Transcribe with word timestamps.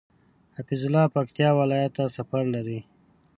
حفيظ 0.55 0.81
الله 0.87 1.05
پکتيا 1.15 1.49
ولايت 1.59 1.91
ته 1.97 2.03
سفر 2.17 2.43
لري 2.53 2.79